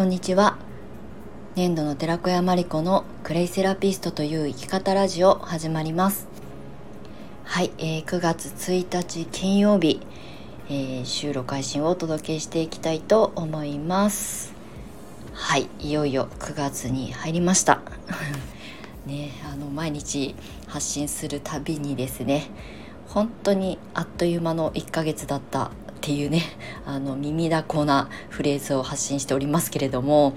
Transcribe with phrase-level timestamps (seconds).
[0.00, 0.56] こんにちは。
[1.56, 6.26] 粘土の寺子屋マリコのクレイセラピストという生き方ラジオ始まります。
[7.44, 10.00] はい、えー、9月1日金曜日、
[10.70, 14.54] えー、収録配信をお届けしていきたいと思います。
[15.34, 17.82] はいいよいよ9月に入りました。
[19.04, 20.34] ねあの毎日
[20.66, 22.48] 発信するたびにですね
[23.06, 26.42] 本当にあっという間の1ヶ月だったっていうね
[26.86, 30.34] あの耳だこなフレーズを発信しておりますけれども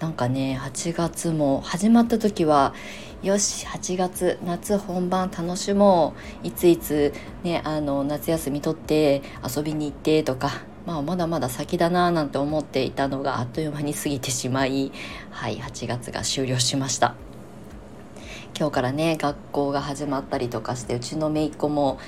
[0.00, 2.74] なんかね8月も始まった時は
[3.22, 14.90] よし8月夏本番楽しもういついつ、ね、あの夏休み取って遊びに行ってとか、まあ、まだまだ先だななんて思っていたのがあっという間に過ぎてしまい、
[15.30, 17.14] はい、8月が終了しました。
[18.56, 21.98] 今日からね学校が始まったりとかしてうちの姪っ子も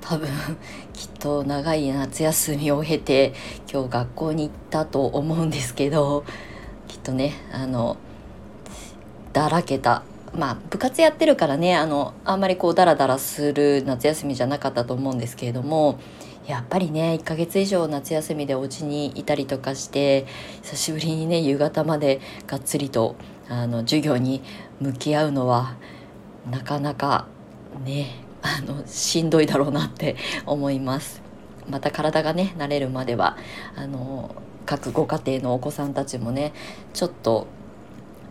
[0.00, 0.28] 多分
[0.92, 3.32] きっと長い夏休みを経て
[3.72, 6.24] 今日学校に行ったと思うんですけど
[6.86, 7.96] きっとねあの
[9.32, 10.02] だらけた。
[10.36, 15.98] まあ部活やってるからねあのあんまりこうダラダラする夏休みじゃなかったと思うんですけれども
[16.46, 20.26] やっぱりね1ヶ月以上夏休みでお家にいたりとかして
[20.62, 23.16] 久しぶりにね夕方までがっつりと
[23.48, 24.42] あの授業に
[24.80, 25.76] 向き合うのは
[26.50, 27.26] なかなか
[27.84, 28.27] ね
[28.58, 31.22] あのしんどいだろうなって思います。
[31.68, 33.36] また体がね慣れるまでは
[33.76, 36.52] あの各ご家庭のお子さんたちもね
[36.94, 37.46] ちょっと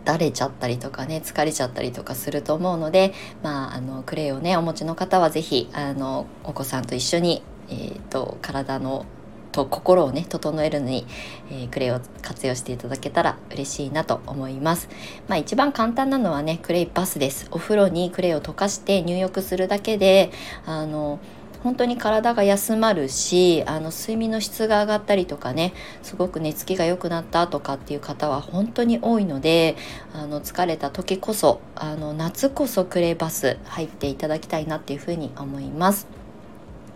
[0.04, 9.04] だれちゃったりとかね疲れちゃったりとかすると思うのでまああのクレイをねお持ちの方は是非あのお子さんと一緒に、えーと体の
[9.58, 11.06] と心をね整えるのに、
[11.50, 14.88] えー、クレイを活用していただけたら嬉しいなと思います。
[15.26, 17.48] まあ一番簡単なのはねクレイバスです。
[17.50, 20.30] お風呂にクレイを溶かして入浴するだけで
[20.64, 21.18] あの
[21.64, 25.72] 本当に体が休まるしあの睡眠の質が上がったりとかね
[26.02, 29.74] すごく寝つきが良くなったとかっていう方は本当に多いので
[30.14, 36.27] あの疲れた時こそあの夏こそクレイバス入っていただきたいなっていうふうに思います。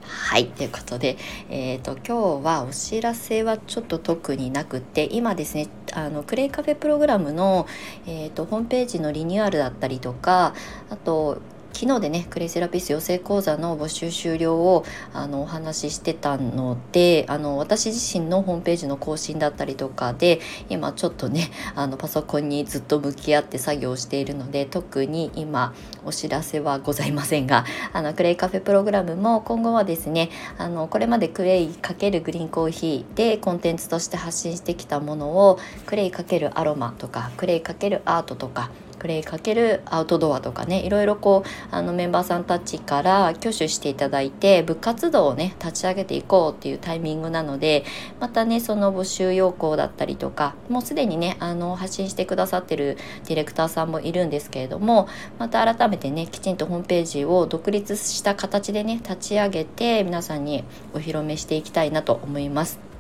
[0.02, 0.48] はい。
[0.48, 1.16] ということで、
[1.48, 7.66] えっ、ー、と、今日はお知らせはちょっと特になくて、今ですね、あの、クレイカフェプログラムの、
[8.06, 10.54] えっ、ー、と、ホームページのリニューアルだったりとか、
[10.90, 11.38] あと、
[11.72, 25.74] 昨日でねクレイセラピス養成講座の募集終了をあのお話ししてたのであの私自身のホームページの更新だったりとかで今ちょっとねあのパソコンにずっと向き合って作業しているので特に今
[26.04, 38.70] お知らせはございませんがあのクレイカフェプログラムも今後はですねあのこれまでクレイ×グリーンコーヒーでコンテンツとして発信してきたものをクレイ×アロマとかクレイ×アートとか
[39.02, 47.84] プレイかけるアウトドアとかねいろいろこうあのメンバーさんたちから挙手していただいて部活動をね立ち上げていこうっていうタイミングなので
[48.20, 52.96] またねその募集要項だったりとかもうすでにねあの発信してくださってる
[53.26, 55.08] ディレクターさんもいるんですけれども
[55.40, 60.62] また改めてねきちんとホームページを独立した形でね立ち上げて皆さんに
[60.94, 62.91] お披露目していきたいなと思います。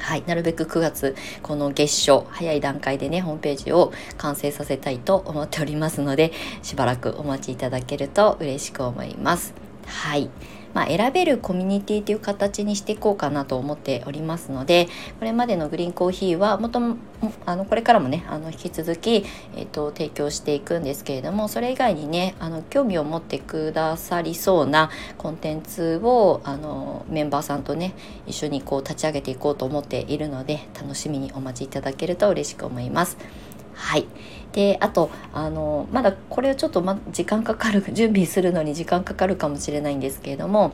[0.00, 9.54] はい、なるべく9月この月初早い段階でねホームページを完成させたいと思っておりますのでしばらくお待ちいただけると嬉しく思います。
[9.86, 10.30] はい
[10.74, 14.88] まあ、選べるコミュニティという形にしていこうかなと思っておりますので
[15.18, 16.96] これまでのグリーンコーヒーはもとも
[17.44, 19.24] あのこれからもねあの引き続き、
[19.56, 27.94] えーと、提供していくんですけれどもそれ以外にねあの興味を持ってくださりそうなコンテンツをあのメンバーさんとね
[28.26, 33.18] 一緒にこう立ち上げていこうと思っているので楽しみにお待ちいただけると嬉しく思います。
[33.74, 34.06] はい。
[34.52, 40.72] で、あと、あの、まだこれをちょっと、ま、時間かかる、 準備するのに時間かかるかもしれないんですけれども、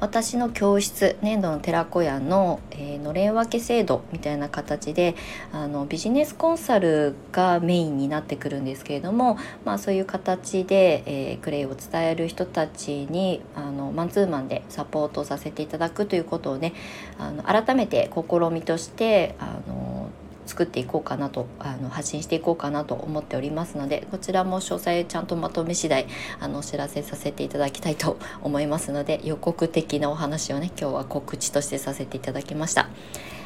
[0.00, 5.14] 私の教室粘土の寺子屋の、えー、のれん分け制度みたいな形で
[5.52, 16.72] あのビジネスコンサルがメインになってくるんですけれども、まあ、そういう形で、えー、クレイを伝える人たちにあのマンツーマンでサポートさせていただくということをね
[17.18, 19.99] あの改めて試みとしてあの
[20.50, 26.08] 作っていこうかなとあの発信していこうかなと思っておりますのでこちらも詳細ちゃんとまとめ次第
[26.40, 32.90] あのお知らせさせていただきたいと思いますので予告的なお話をね今日は告知としてさせていただきました。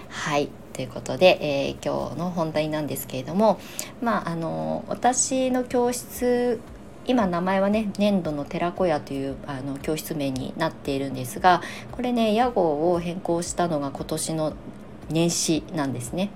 [0.09, 3.59] はいということで、えー、今日の本題なんですけれども
[4.00, 6.61] まああの私の教室
[7.07, 11.62] 今名前はね粘土の寺子屋というあの教室名になっているんですが
[11.93, 14.55] これね屋号を変更したのが今年の
[15.11, 16.31] 年始なんですね。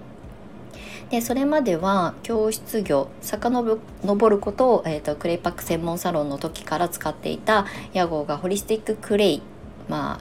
[1.10, 9.42] でそれまでは教室業遡ることを、えーと、クレイパック専門サロンの時から使っていた屋号がホリスティッククレイ、
[9.88, 10.20] ま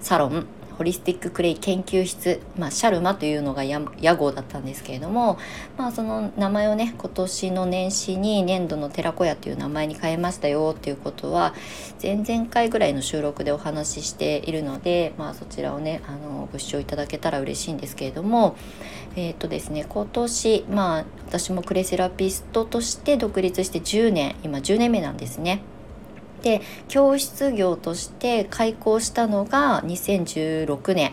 [0.00, 3.80] サロンホリスティッククレイ研究室、まあ、シャルマというのが屋
[4.16, 5.38] 号だったんですけれども、
[5.76, 11.54] まあ、その名前をね今年の年始に粘土の寺子屋という名前に変えましたよっていうことは
[12.02, 18.56] 前々回ぐらいの収録でお話ししているので、まあ、そちらをねあのご視聴いただけたら嬉しいんですけれども
[19.16, 25.62] えっ、ー、とですね今年まあ私もクレセラピストとして独立して10年今10年目なんですね。
[26.42, 31.12] で教室業として開校したのが2016年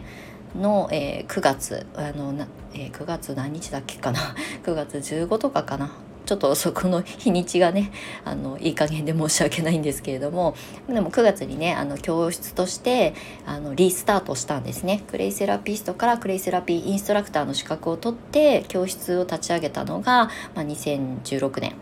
[0.55, 4.19] の、えー、9月あのな、えー、9月何日だっけかな？
[4.63, 5.91] 9月15とかかな？
[6.25, 7.91] ちょっとそこの日にちがね
[8.23, 10.55] あのいい加減で申し訳ないんですけれども。
[10.87, 13.15] でも9月にねあの教室として
[13.47, 15.03] あのリスタートしたんですね。
[15.07, 21.73] クレイセラピストからクレイセラピーインストラクターの資格を取って教室を立ち上げたのが、まあ、2016年。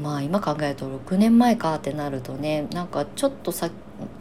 [0.00, 3.70] まあ今考えると6年前かってなるとねなんかちょっとさ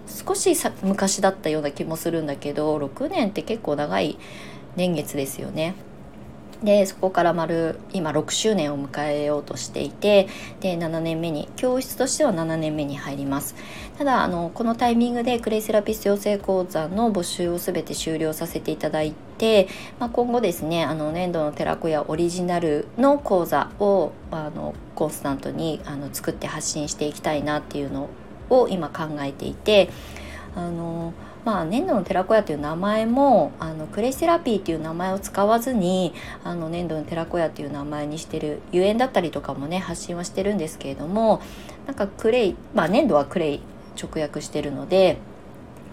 [0.08, 4.18] 少しさ昔だったような気もするんだけど6年って結構長い
[4.76, 5.76] 年月ですよね。
[6.64, 10.28] でそこから丸今6周年を迎えようとしていて
[10.62, 13.56] で7年目に教室としては7年目に入ります。
[13.98, 19.68] ただあのこのタイミングでクレイセラピスト養成講座の募集を全て終了させていただいて、
[20.00, 28.10] まあ、今後ですねあの粘土の寺子屋オリジナルの講座をあのコンスタントにあの作って発信していきたいなっていうの
[28.50, 29.90] を今考えていて
[30.56, 31.14] あの
[31.46, 36.14] まあ、粘土の寺子屋という名前もあのクレイセラピーという名前を使わずに
[36.44, 41.42] あの粘土の寺子屋という名前にしてるゆえんだったりとかもね発信はしてるんですけれども
[41.86, 43.62] なんかクレイ、まあ、粘土はクレイ
[44.02, 45.18] 直訳してるので。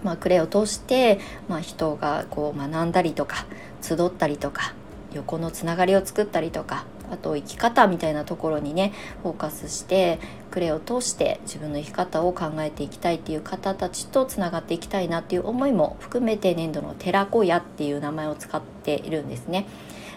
[0.03, 3.45] まあ、クレイを通して、まあ、人がこう学んだりとか
[3.83, 4.73] 集ったりとか
[5.13, 10.19] 横のつながりを作ったりとかあと生き方みたいなところにねフォーカスして
[10.49, 19.67] クレを通して自分の生き方を考えていきたいっていう方たちとつながっていきたいなっていう思いも含めて粘土の寺子屋っていう名前を使っているんですね。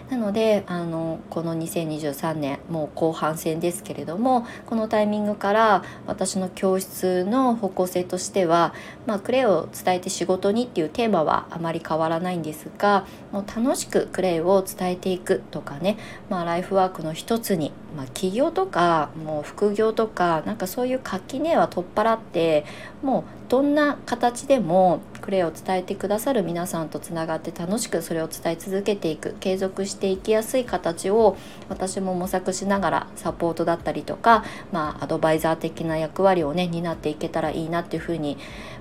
[0.09, 8.73] なのであのこの2023年もう後半戦ですけれどもこのタイミングから私の教室の方向性としては、
[9.07, 15.97] まあ、クレイを伝えて仕事にっていうテーマはあまり変わらないんですがもう楽しくクレイを伝えていくとかね、
[16.29, 22.65] まあ、ライフワークの一つに、まあ、起業とかもう副業とかなんかそういう垣根は取っ払って
[23.01, 31.35] もうどんな形でもクレイを伝えてくださる皆さんとつながって楽しくそれを伝え続けていく継続していきやすい形を
[31.67, 38.37] 私も模索しながらサポートだったりとか、まあ、アドバイザー的な役割をね担っていけたらいいなっていうふうに、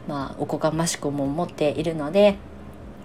[0.06, 2.36] まあ、おこがましくも思っているので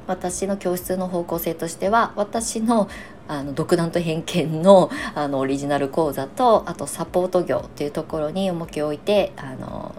[0.06, 2.90] 私の教室の方向性としては私の
[3.30, 9.94] あの独断と偏見のあのオリジナル講座とあとサポート業っていうところに重きを置いてあの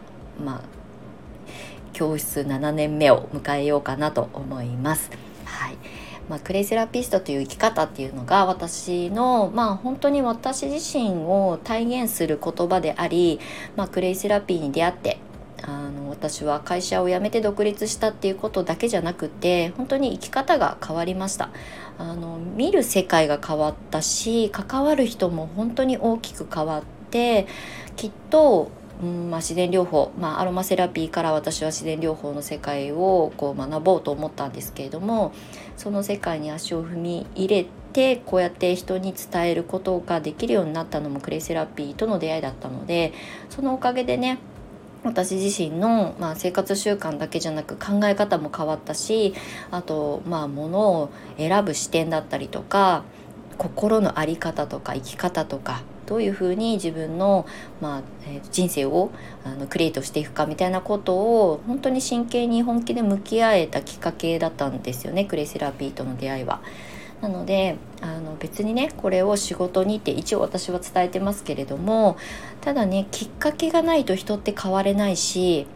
[0.44, 0.79] まあ
[1.92, 5.10] 教室7年目を迎えようかなと思います。
[5.44, 5.76] はい
[6.28, 13.40] まあ、クレイセラピストという生き方っていうのが私のまあ本当に私自身を体現する言葉であり、
[13.74, 15.18] まあ、クレイセラピーに出会って
[15.62, 21.50] あの私は会社を辞めて独立したっていうことだけじゃなくて本当に生き方が変わりました
[21.98, 27.46] あの見る世界が変わったし関わる人も本当に大きく変わって
[27.96, 28.70] きっと
[29.02, 35.32] うんまあ、自然療法、まあ、アロマセラピーから私は自然療法の世界をこう学ぼうと思ったんですけれども
[35.76, 43.14] その世界に足を踏み入れてこうやって人に伝えることができるようになったのもクレイセラピーとの出会いだったので
[43.48, 44.38] そのおかげでね
[45.02, 49.34] 私自身の、まあ、生活習慣だけじゃなく考え方も変わったし
[49.70, 53.04] あとまあ物を選ぶ視点だったりとか
[53.56, 57.46] 心の在り方とか生き方とかどういうふうに自分の、
[57.80, 59.12] まあえー、人生を
[59.44, 66.60] あのクリエイトしていくかみたいなことを本当に真剣に本気で向き合えたきっかけだったんですよねクレイセラピーとの出会いは。
[67.20, 72.16] なのであの別にねこれを仕事にって一応私は伝えてますけれども
[72.62, 75.66] ただねきっかけがないと人って変われないし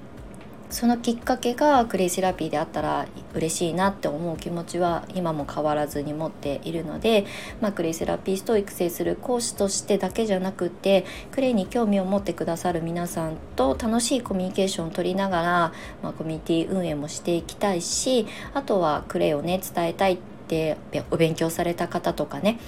[0.70, 7.26] そのきっかけがクレイセラピーであったら嬉しいなって思う気持ちは今も変わらずに持っているので、
[7.60, 20.76] まあ、クレイセラピストを育成する講師としてだけじゃなくてクレイに興味を持ってくださる皆さんと楽しいコミュニケーションをとりながら、まあ、コミュニティ運営もしていきたいしあとはクレイをね伝えたいってで
[21.10, 22.58] お勉強された方とかね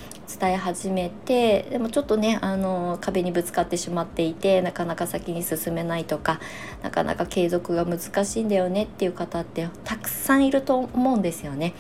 [0.40, 6.40] 伝え始めてでもちょっとねあの壁にぶつかってしまっていてなかなか先に進めないとか
[6.83, 11.75] なかなか継続が難しいんだよねっていう方ってたくさんいると思うんですよね。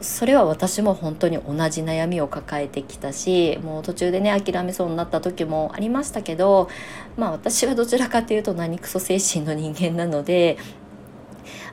[0.00, 6.70] それは私も本当に同じ悩みを抱えてきたしもう途中でね諦めそうになった時もありましたけど
[7.18, 10.56] まあ私はどちらかというと何クソ精神の人間なので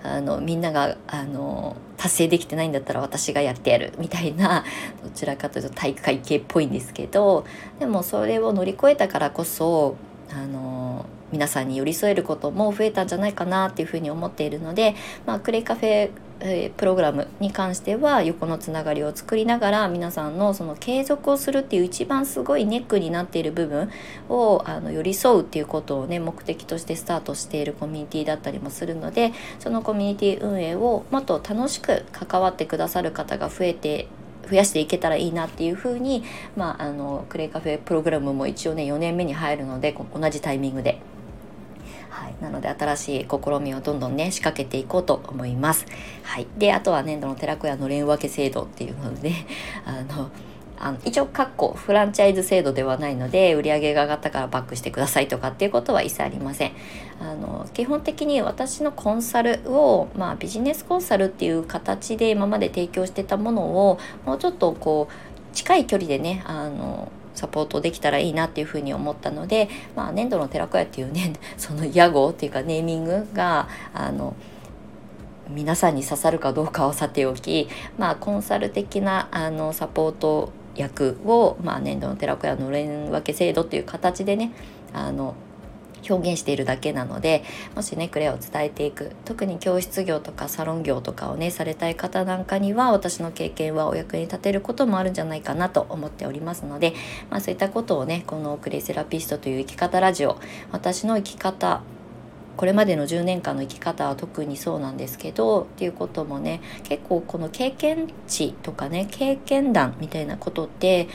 [0.03, 4.63] あのみんながあの達成できてないんだったら私がやってやるみたいな
[5.03, 7.45] どちらかというと体育会系っぽいんですけど
[7.79, 9.95] でもそれを乗り越えたからこそ
[10.31, 16.09] あの皆さんに寄り添えることも増えたんじゃないかなっていうふうに思っているので、まあ、クレイカフェ
[16.39, 23.89] えプログラムに関しては横のつながりを作りながら皆さんのその継続をするっていう一番すごいネックになっている部分
[24.29, 34.08] をあの寄り添うっていうことをね目的としてスタートしているコミュニティだったりもするのでそのコミュニティ運営をもっと楽しく関わってくださる方が増えて
[34.48, 36.24] 増やしていけたらいいなっていうふうに、
[36.56, 41.00] まあ、あのクレイカフェプログラムも一応ね4年目に入るので同じタイミングで、
[42.41, 45.86] なので新しい試みをどんどんね仕掛けていこうと思います。
[46.24, 49.48] はい、であとは年度の寺子屋の連分け制度っていうので、 ね、
[49.86, 50.29] あの
[50.79, 56.72] あの一応かっこフランチャイズ制度ではないので売り上げが上がったからバックしてくださいとかっていうことは一切ありません
[57.20, 74.36] あの基本的に私のコンサルを、まあ、ビジネスコンサルっていう形で今まで提供してたものをもうちょっとこう近い距離でねあのサポートできたらいいなっていうふうに思ったので、まあ、粘土の寺子屋っていうね その屋号っていうかネーミングがあの
[75.50, 84.51] 皆さんに刺さるかどうかはさておき、まあ、コンサル的なあのサポート役を、まあ、粘土の寺子屋の連分け制度っていう形でね
[84.94, 85.36] あの
[86.09, 87.43] 表現しているだけなので
[87.75, 89.11] もしねクレアを伝えていく。
[89.25, 96.93] 特に教室業とかサロン業とかをねされたい方なんかには私の経験はお役に立てることもあるんじゃないかなと思っておりますので、
[97.29, 100.39] まあ、そういったことをねこのクレイセラピストという生き方ラジオ
[100.71, 101.81] 私の生き方
[102.57, 111.07] これまでの10年間の生き方は特にそうなんですけどっていうこともね結構この経験値とかね経験談みたいなことって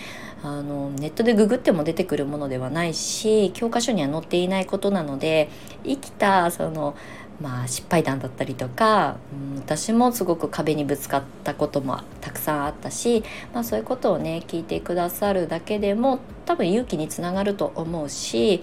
[0.42, 5.49] あのネットでググっても出てくるものではないし教科書には載っていないことなので
[5.84, 6.96] 生きたその
[7.40, 18.62] まあ失敗談だったりとか、うん、私もすごく壁にぶつかったこともたくさんあったし、まあ、そういうことをね聞いてくださるだけでも多分勇気につながると思うし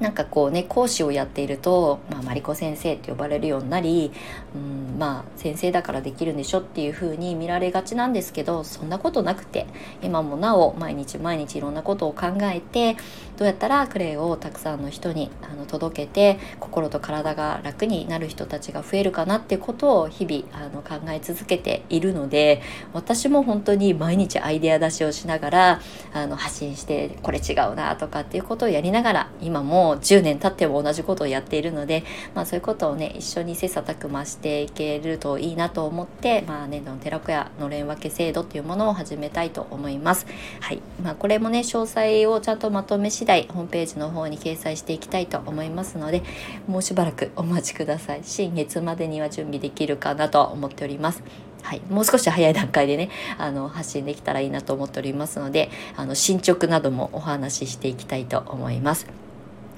[0.00, 4.12] なんかこうね講師をやっていると、まあ、マリコ先生って呼ばれるようになり、
[4.54, 9.66] うん、まあ先生だからできるんでしょっていう風に見られがちなんですけどそんなことなくて
[10.02, 12.96] 今もなお毎日毎日いろんなことを考えて
[13.38, 22.60] どうやったらクレイをたくさんの人にあの届けて心と体が楽になる人たちが増えるかなってことを日々あの考え続けているので
[22.92, 25.80] 私も本当に毎日アイデア出しをしながら
[26.12, 32.02] あの発信してこれ違うなとかっていうことをやりながら今ももう10年経っても同じことをやっているので、
[32.34, 40.26] まあ、そういうことをね一緒に切磋琢磨していけるといいなと思って、まあ、年度の寺子屋のれん分け制度っていうものを始めたいと思います。
[40.58, 46.24] はいまあ、これもね詳細をちゃんとまとめ次第ホームページの方に掲載していきたいと思いますので
[46.66, 51.22] もうしばらくお待ちください新月までには準備できるかなと思っております。
[51.62, 59.25] はい、もう少し早い段階でねあの発信できたらいいなと思っておりますのであの進捗などもお話ししていきたいと思います。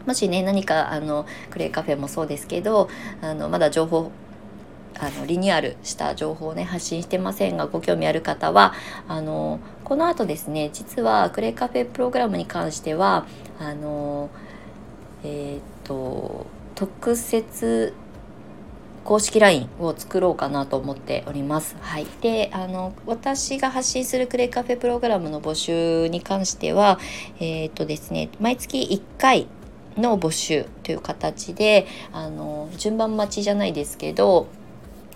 [0.09, 2.89] もしね何かあのクレイカフェもそうですけど
[3.21, 4.11] あのまだ情報
[4.99, 8.73] あのリニューアルした情報をね発信してませんがご興味ある方は
[9.07, 13.27] あのこの後ですね実はクレイカフェプログラムに関しては
[13.61, 14.31] あの
[15.25, 17.93] えっ、と特設
[19.05, 21.77] 公式 LINE を作ろうかなと思っております。
[21.81, 26.99] はい、であの私が発信するクレイカフェプログラムの募集に関しては
[27.41, 29.49] えっ、とですね毎月1回
[29.99, 34.47] の募集という形であの順番待ちじゃないですけど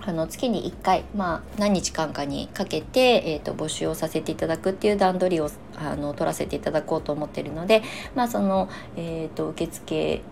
[0.04, 7.82] あの月に1回、まあ、何日間かにかけて、えーと、募集をさせていただくっていう段取りをあの取らせていただこうと思ってるので、
[8.14, 10.22] まあ、その、えーと、受付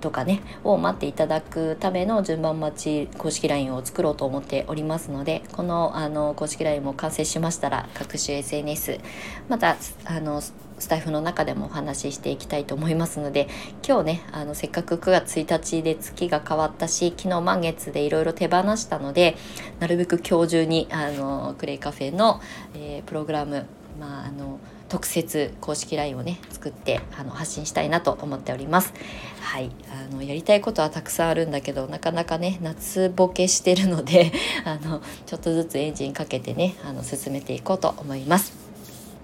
[0.00, 9.00] とかねを待っていただくための順番待ち公式 LINE を作ろうと思っておりますのでこのあの公式 LINE も完成しましたら各種 SNS
[9.48, 10.40] またあの
[10.78, 13.48] スタイフの中でもお話ししていきたいと思いますので
[13.86, 19.36] 今日ねあのせっかく9月1日で月が変わったし昨日満月でいろいろ手放したので
[19.80, 22.40] なるべく今日中にあのクレイカフェの、
[22.74, 23.66] えー、プログラム、
[24.00, 24.58] まあ、あの
[24.88, 28.94] 特設公式 LINE をね作ってあの発信したいなと思っております。
[29.40, 29.70] はい。
[30.10, 34.32] あのやりたいことはたくさんあるんだけどなかなかね夏ボケしてるので
[34.64, 38.67] あのちょっとずつエンジンかけてねあの進めていこうと思います。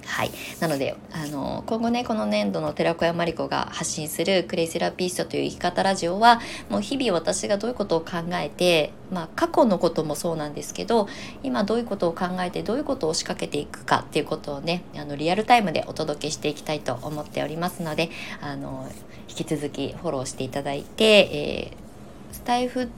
[0.07, 0.31] はい、
[0.61, 11.09] なのであの今後ねこの年度の寺子屋真理子が発信するクレイセラピストという生き方ラジオはもう日々私がどういうことを考えて、まあ、過去のこともそうなんですけど
[11.43, 18.89] 今どういうことを考えてどういうことを仕掛けていくかっていうことをねあのリアルタイムでお届けしていきたいと思っておりますのであの
[19.29, 22.89] 引き続きフォローしていただいて、えー、スタイフ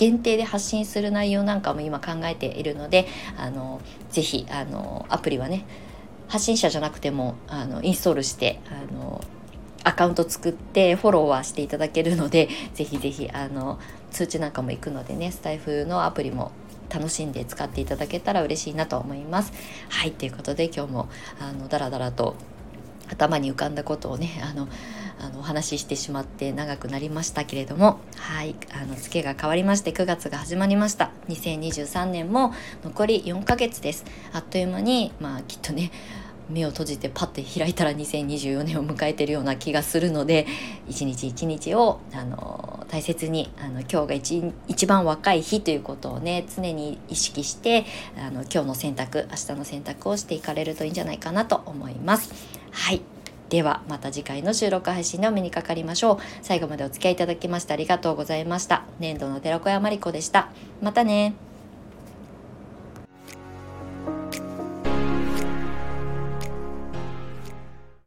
[0.00, 5.66] 限定で発信する内容なんかも今考えているのであのぜひあのアプリはね
[6.26, 9.22] 発信者じゃなくてもあのインストールしてあの
[9.84, 13.78] アカウント作ってフォローはしていただけるのでぜひぜひあの
[14.10, 16.50] 通知なんかも行くのでねスタイフのアプリも
[16.88, 19.52] 楽しんで使っていただけたら嬉しいなと思います。
[19.90, 22.36] はいということで今日もあのだらだらと
[23.10, 24.66] 頭に浮かんだことをねあの
[25.20, 31.10] あのお話ししてしまって長くなりましたけれどもはいあの月が変わりまして9月が始まりました。
[31.28, 34.04] 2023年も残り4ヶ月です。
[34.32, 35.90] あっという間にまあきっとね
[36.50, 40.46] 目を閉じてパッて開いたら2024年を迎えてるような気がするので
[40.88, 47.86] 一日一日をあの大切にあの今日が一一番若い日ということをね常に意識して
[48.18, 52.32] あの今日の選択明日の選択をしていかれるといいんじゃないかなと思います。
[52.72, 53.00] はい。
[53.50, 56.18] ではまた次回の収録配信でお目にかかりましょう。
[56.40, 58.84] 最後までお付き合いいただきましてありがとうございました。
[59.00, 60.48] 年度の寺子屋まりこでした。
[60.80, 61.34] またね